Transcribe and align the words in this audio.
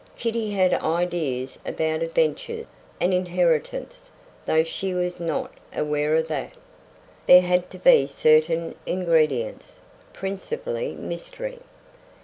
Kitty 0.17 0.49
had 0.49 0.73
ideas 0.73 1.59
about 1.63 2.01
adventure 2.01 2.65
an 2.99 3.13
inheritance, 3.13 4.09
though 4.47 4.63
she 4.63 4.95
was 4.95 5.19
not 5.19 5.51
aware 5.75 6.15
of 6.15 6.27
that. 6.29 6.57
There 7.27 7.43
had 7.43 7.69
to 7.69 7.77
be 7.77 8.07
certain 8.07 8.73
ingredients, 8.87 9.79
principally 10.11 10.93
mystery. 10.95 11.59